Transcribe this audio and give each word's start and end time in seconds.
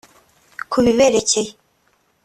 Kubiberekeye 0.71 1.43